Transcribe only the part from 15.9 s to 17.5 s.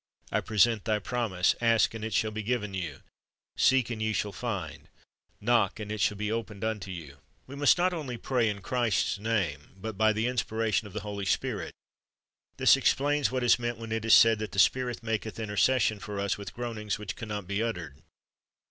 for us, with groanings which can not